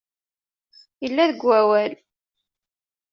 [1.05, 1.93] Illa deg wawal.